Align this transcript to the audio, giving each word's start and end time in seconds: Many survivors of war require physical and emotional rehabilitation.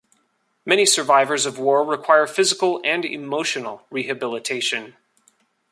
Many 0.65 0.87
survivors 0.87 1.45
of 1.45 1.59
war 1.59 1.85
require 1.85 2.25
physical 2.25 2.81
and 2.83 3.05
emotional 3.05 3.85
rehabilitation. 3.91 4.95